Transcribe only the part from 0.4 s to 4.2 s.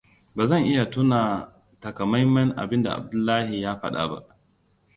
zan iya tuna takamaiman abinda Abdullahi ya fada ba.